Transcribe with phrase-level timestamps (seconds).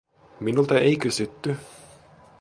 [0.39, 1.57] Minulta ei kysytty.